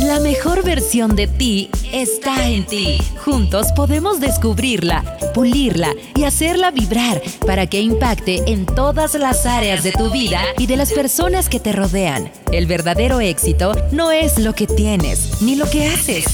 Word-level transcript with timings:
La 0.00 0.18
mejor 0.18 0.64
versión 0.64 1.14
de 1.14 1.26
ti 1.26 1.68
está 1.92 2.48
en 2.48 2.64
ti. 2.64 2.98
Juntos 3.22 3.66
podemos 3.76 4.18
descubrirla, 4.18 5.18
pulirla 5.34 5.94
y 6.16 6.24
hacerla 6.24 6.70
vibrar 6.70 7.20
para 7.46 7.66
que 7.66 7.82
impacte 7.82 8.50
en 8.50 8.64
todas 8.64 9.14
las 9.14 9.44
áreas 9.44 9.82
de 9.82 9.92
tu 9.92 10.10
vida 10.10 10.40
y 10.56 10.66
de 10.66 10.78
las 10.78 10.92
personas 10.92 11.50
que 11.50 11.60
te 11.60 11.72
rodean. 11.72 12.32
El 12.50 12.66
verdadero 12.66 13.20
éxito 13.20 13.74
no 13.92 14.10
es 14.10 14.38
lo 14.38 14.54
que 14.54 14.66
tienes 14.66 15.42
ni 15.42 15.54
lo 15.54 15.68
que 15.68 15.88
haces. 15.88 16.24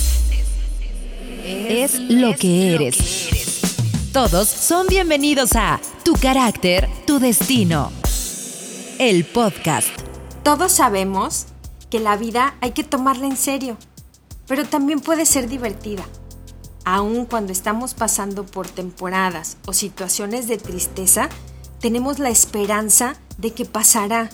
Es 1.45 1.99
lo 1.99 2.37
que 2.37 2.75
eres. 2.77 3.29
Todos 4.13 4.49
son 4.49 4.87
bienvenidos 4.87 5.57
a 5.57 5.81
Tu 6.05 6.13
carácter, 6.13 6.89
tu 7.05 7.19
destino. 7.19 7.91
El 9.01 9.25
podcast. 9.25 9.89
Todos 10.45 10.71
sabemos 10.71 11.47
que 11.97 12.03
la 12.03 12.19
vida 12.19 12.55
hay 12.61 12.73
que 12.73 12.85
tomarla 12.85 13.27
en 13.27 13.39
serio, 13.39 13.79
pero 14.47 14.67
también 14.67 15.01
puede 15.01 15.25
ser 15.25 15.49
divertida. 15.49 16.05
Aun 16.85 17.25
cuando 17.25 17.55
estamos 17.55 17.95
pasando 17.95 18.45
por 18.45 18.69
temporadas 18.69 19.57
o 19.65 19.73
situaciones 19.73 20.47
de 20.47 20.59
tristeza, 20.59 21.31
tenemos 21.81 22.19
la 22.19 22.29
esperanza 22.29 23.17
de 23.39 23.55
que 23.55 23.65
pasará 23.65 24.29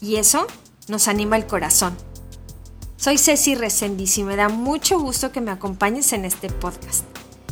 y 0.00 0.16
eso 0.16 0.48
nos 0.88 1.06
anima 1.06 1.36
el 1.36 1.46
corazón. 1.46 1.96
Soy 2.96 3.16
Ceci 3.16 3.54
Resendiz 3.54 4.18
y 4.18 4.24
me 4.24 4.34
da 4.34 4.48
mucho 4.48 4.98
gusto 4.98 5.30
que 5.30 5.40
me 5.40 5.52
acompañes 5.52 6.12
en 6.12 6.24
este 6.24 6.50
podcast. 6.50 7.04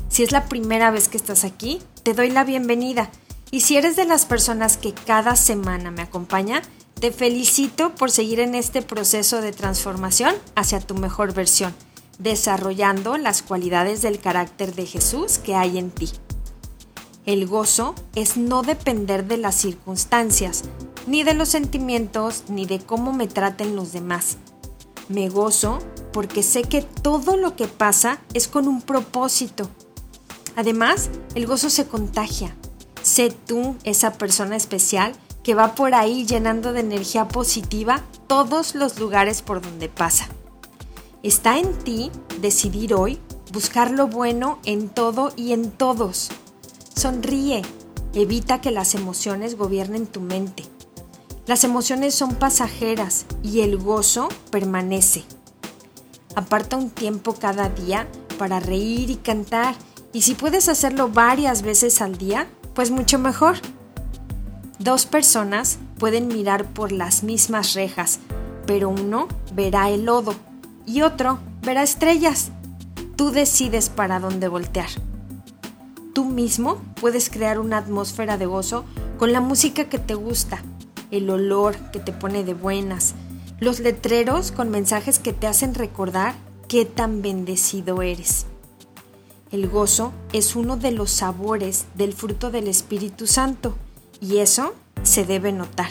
Si 0.09 0.25
es 0.25 0.33
la 0.33 0.47
primera 0.47 0.91
vez 0.91 1.07
que 1.09 1.19
estás 1.19 1.45
aquí, 1.45 1.81
te 2.03 2.15
doy 2.15 2.31
la 2.31 2.43
bienvenida. 2.43 3.13
Y 3.53 3.61
si 3.61 3.77
eres 3.77 3.95
de 3.95 4.07
las 4.07 4.25
personas 4.25 4.77
que 4.77 4.93
cada 4.93 5.37
semana 5.37 5.93
me 5.93 6.03
acompaña, 6.03 6.63
te 7.03 7.11
felicito 7.11 7.93
por 7.97 8.13
seguir 8.13 8.39
en 8.39 8.55
este 8.55 8.81
proceso 8.81 9.41
de 9.41 9.51
transformación 9.51 10.37
hacia 10.55 10.79
tu 10.79 10.95
mejor 10.95 11.35
versión, 11.35 11.75
desarrollando 12.21 13.17
las 13.17 13.43
cualidades 13.43 14.03
del 14.03 14.21
carácter 14.21 14.73
de 14.77 14.87
Jesús 14.87 15.39
que 15.39 15.57
hay 15.57 15.79
en 15.79 15.91
ti. 15.91 16.11
El 17.27 17.49
gozo 17.49 17.97
es 18.15 18.37
no 18.37 18.63
depender 18.63 19.27
de 19.27 19.37
las 19.37 19.57
circunstancias, 19.57 20.63
ni 21.09 21.25
de 21.25 21.35
los 21.35 21.49
sentimientos, 21.49 22.45
ni 22.47 22.67
de 22.67 22.79
cómo 22.79 23.13
me 23.13 23.27
traten 23.27 23.75
los 23.75 23.93
demás. 23.93 24.37
Me 25.09 25.29
gozo 25.29 25.81
porque 26.13 26.45
sé 26.45 26.63
que 26.63 26.83
todo 26.83 27.37
lo 27.37 27.57
que 27.57 27.67
pasa 27.67 28.21
es 28.33 28.47
con 28.47 28.69
un 28.69 28.81
propósito. 28.81 29.69
Además, 30.55 31.11
el 31.35 31.49
gozo 31.49 31.69
se 31.69 31.85
contagia. 31.85 32.55
Sé 33.03 33.33
tú 33.49 33.75
esa 33.83 34.13
persona 34.13 34.55
especial 34.55 35.17
que 35.43 35.55
va 35.55 35.75
por 35.75 35.95
ahí 35.95 36.27
llenando 36.27 36.73
de 36.73 36.81
energía 36.81 37.29
positiva 37.29 38.03
todos 38.27 38.75
los 38.75 38.99
lugares 38.99 39.43
por 39.43 39.61
donde 39.61 39.89
pasa. 39.89 40.29
Está 41.23 41.59
en 41.59 41.73
ti 41.79 42.11
decidir 42.41 42.95
hoy 42.95 43.19
buscar 43.53 43.91
lo 43.91 44.09
bueno 44.09 44.59
en 44.65 44.89
todo 44.89 45.33
y 45.37 45.53
en 45.53 45.71
todos. 45.71 46.31
Sonríe, 46.97 47.63
evita 48.15 48.61
que 48.61 48.71
las 48.71 48.95
emociones 48.95 49.57
gobiernen 49.57 50.07
tu 50.07 50.21
mente. 50.21 50.65
Las 51.47 51.65
emociones 51.65 52.15
son 52.15 52.35
pasajeras 52.37 53.27
y 53.43 53.61
el 53.61 53.77
gozo 53.77 54.29
permanece. 54.51 55.25
Aparta 56.35 56.77
un 56.77 56.91
tiempo 56.91 57.35
cada 57.35 57.69
día 57.69 58.09
para 58.39 58.61
reír 58.61 59.11
y 59.11 59.17
cantar 59.17 59.75
y 60.13 60.23
si 60.23 60.35
puedes 60.35 60.69
hacerlo 60.69 61.09
varias 61.09 61.63
veces 61.63 62.01
al 62.01 62.17
día, 62.17 62.49
pues 62.75 62.91
mucho 62.91 63.19
mejor. 63.19 63.57
Dos 64.83 65.07
personas 65.07 65.79
pueden 66.01 66.27
mirar 66.27 66.67
por 66.67 66.91
las 66.91 67.23
mismas 67.23 67.75
rejas, 67.75 68.19
pero 68.67 68.89
uno 68.89 69.29
verá 69.55 69.89
el 69.91 70.07
lodo 70.07 70.35
y 70.87 71.03
otro 71.03 71.39
verá 71.63 71.85
estrellas. 71.85 72.51
Tú 73.15 73.31
decides 73.31 73.91
para 73.91 74.19
dónde 74.19 74.49
voltear. 74.49 74.89
Tú 76.13 76.25
mismo 76.25 76.83
puedes 77.01 77.31
crear 77.31 77.61
una 77.61 77.79
atmósfera 77.79 78.39
de 78.39 78.47
gozo 78.47 78.85
con 79.21 79.33
la 79.33 79.41
música 79.41 79.85
que 79.85 80.01
te 80.01 80.15
gusta, 80.15 80.65
el 81.13 81.31
olor 81.31 81.77
que 81.93 82.01
te 82.01 82.11
pone 82.11 82.43
de 82.43 82.55
buenas, 82.55 83.15
los 83.61 83.79
letreros 83.79 84.51
con 84.51 84.71
mensajes 84.71 85.21
que 85.21 85.33
te 85.33 85.47
hacen 85.47 85.75
recordar 85.75 86.35
qué 86.67 86.87
tan 86.87 87.23
bendecido 87.23 88.03
eres. 88.03 88.47
El 89.53 89.69
gozo 89.69 90.13
es 90.33 90.57
uno 90.57 90.77
de 90.77 90.91
los 90.91 91.13
sabores 91.13 91.85
del 91.95 92.15
fruto 92.15 92.51
del 92.51 92.67
Espíritu 92.67 93.29
Santo 93.29 93.77
y 94.23 94.39
eso 94.39 94.73
se 95.03 95.25
debe 95.25 95.53
notar. 95.53 95.91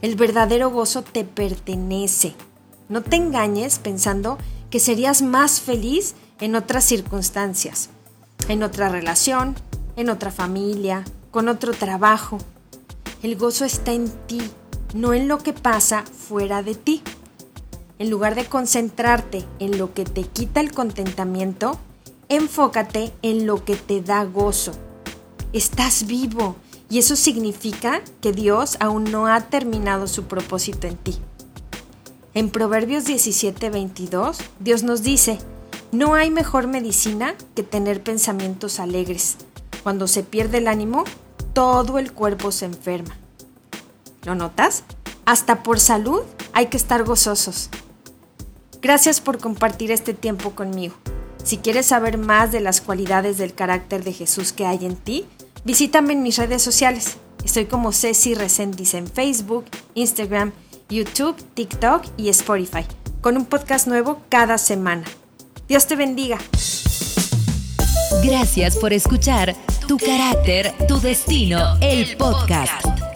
El 0.00 0.14
verdadero 0.14 0.70
gozo 0.70 1.02
te 1.02 1.24
pertenece. 1.24 2.34
No 2.88 3.02
te 3.02 3.16
engañes 3.16 3.78
pensando 3.78 4.38
que 4.70 4.80
serías 4.80 5.22
más 5.22 5.60
feliz 5.60 6.14
en 6.40 6.54
otras 6.54 6.84
circunstancias, 6.84 7.90
en 8.48 8.62
otra 8.62 8.88
relación, 8.88 9.56
en 9.96 10.08
otra 10.08 10.30
familia, 10.30 11.04
con 11.30 11.48
otro 11.48 11.72
trabajo. 11.72 12.38
El 13.22 13.36
gozo 13.36 13.64
está 13.64 13.92
en 13.92 14.08
ti, 14.26 14.40
no 14.94 15.12
en 15.12 15.26
lo 15.26 15.38
que 15.38 15.52
pasa 15.52 16.04
fuera 16.04 16.62
de 16.62 16.74
ti. 16.74 17.02
En 17.98 18.10
lugar 18.10 18.36
de 18.36 18.44
concentrarte 18.44 19.44
en 19.58 19.76
lo 19.76 19.92
que 19.92 20.04
te 20.04 20.22
quita 20.22 20.60
el 20.60 20.72
contentamiento, 20.72 21.78
enfócate 22.28 23.12
en 23.22 23.46
lo 23.46 23.64
que 23.64 23.74
te 23.74 24.00
da 24.00 24.24
gozo. 24.24 24.72
Estás 25.52 26.06
vivo, 26.06 26.54
y 26.90 26.98
eso 26.98 27.16
significa 27.16 28.02
que 28.20 28.32
Dios 28.32 28.76
aún 28.80 29.04
no 29.04 29.26
ha 29.26 29.40
terminado 29.42 30.06
su 30.06 30.24
propósito 30.24 30.86
en 30.86 30.96
ti. 30.96 31.18
En 32.34 32.50
Proverbios 32.50 33.04
17:22, 33.04 34.38
Dios 34.60 34.82
nos 34.82 35.02
dice, 35.02 35.38
no 35.92 36.14
hay 36.14 36.30
mejor 36.30 36.66
medicina 36.66 37.34
que 37.54 37.62
tener 37.62 38.02
pensamientos 38.02 38.78
alegres. 38.78 39.36
Cuando 39.82 40.06
se 40.06 40.22
pierde 40.22 40.58
el 40.58 40.68
ánimo, 40.68 41.04
todo 41.52 41.98
el 41.98 42.12
cuerpo 42.12 42.52
se 42.52 42.66
enferma. 42.66 43.16
¿Lo 44.24 44.34
notas? 44.34 44.84
Hasta 45.24 45.62
por 45.62 45.80
salud 45.80 46.22
hay 46.52 46.66
que 46.66 46.76
estar 46.76 47.04
gozosos. 47.04 47.70
Gracias 48.80 49.20
por 49.20 49.38
compartir 49.38 49.90
este 49.90 50.14
tiempo 50.14 50.52
conmigo. 50.52 50.94
Si 51.42 51.56
quieres 51.56 51.86
saber 51.86 52.18
más 52.18 52.52
de 52.52 52.60
las 52.60 52.80
cualidades 52.80 53.38
del 53.38 53.54
carácter 53.54 54.04
de 54.04 54.12
Jesús 54.12 54.52
que 54.52 54.66
hay 54.66 54.84
en 54.84 54.96
ti, 54.96 55.24
Visítame 55.64 56.12
en 56.12 56.22
mis 56.22 56.38
redes 56.38 56.62
sociales. 56.62 57.18
Estoy 57.44 57.66
como 57.66 57.92
Ceci 57.92 58.34
Resendiz 58.34 58.94
en 58.94 59.06
Facebook, 59.06 59.66
Instagram, 59.94 60.52
YouTube, 60.88 61.36
TikTok 61.54 62.04
y 62.16 62.28
Spotify, 62.30 62.84
con 63.20 63.36
un 63.36 63.44
podcast 63.44 63.86
nuevo 63.86 64.20
cada 64.28 64.58
semana. 64.58 65.04
Dios 65.68 65.86
te 65.86 65.96
bendiga. 65.96 66.38
Gracias 68.24 68.76
por 68.76 68.92
escuchar 68.92 69.54
Tu 69.86 69.96
carácter, 69.98 70.72
tu 70.86 71.00
destino, 71.00 71.76
el 71.80 72.16
podcast. 72.16 73.07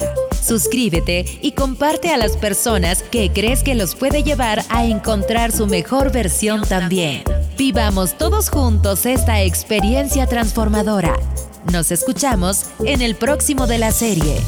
Suscríbete 0.43 1.25
y 1.41 1.53
comparte 1.53 2.11
a 2.11 2.17
las 2.17 2.37
personas 2.37 3.03
que 3.05 3.31
crees 3.33 3.63
que 3.63 3.77
los 3.77 3.95
puede 3.95 4.23
llevar 4.25 4.65
a 4.71 4.85
encontrar 4.85 5.53
su 5.53 5.67
mejor 5.67 6.11
versión 6.11 6.63
también. 6.63 7.23
Vivamos 7.57 8.19
todos 8.19 8.51
juntos 8.51 9.07
esta 9.07 9.41
experiencia 9.43 10.27
transformadora. 10.27 11.15
Nos 11.71 11.93
escuchamos 11.93 12.67
en 12.85 13.03
el 13.03 13.15
próximo 13.15 13.69
de 13.69 13.79
la 13.79 13.93
serie. 13.93 14.41